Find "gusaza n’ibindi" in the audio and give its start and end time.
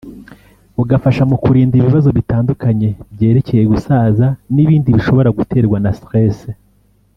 3.71-4.89